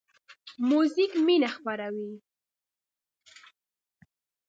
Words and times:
موزیک 0.69 1.11
مینه 1.25 1.49
خپروي. 1.55 2.11